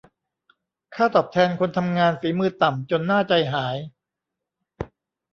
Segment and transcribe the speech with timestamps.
[0.95, 3.77] ค่าตอบแทนคนทำงานฝีมือต่ำจนน่าใจหาย